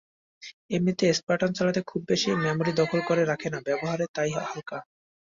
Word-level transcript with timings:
এমনিতে 0.69 1.05
স্পার্টান 1.13 1.51
চালাতে 1.53 1.81
খুব 1.89 2.01
বেশি 2.09 2.29
মেমোরি 2.37 2.71
দখল 2.75 2.99
করে 3.03 3.23
রাখে 3.25 3.47
না, 3.49 3.59
ব্যবহারে 3.67 4.05
তাই 4.15 4.29
হালকা। 4.41 4.77